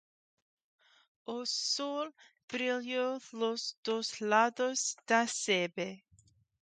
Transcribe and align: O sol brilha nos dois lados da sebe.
O 1.27 1.45
sol 1.45 2.07
brilha 2.49 3.07
nos 3.39 3.61
dois 3.85 4.09
lados 4.31 4.79
da 5.07 5.27
sebe. 5.27 5.89